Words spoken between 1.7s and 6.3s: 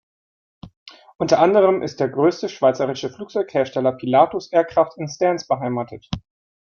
ist der grösste schweizerische Flugzeughersteller Pilatus Aircraft in Stans beheimatet.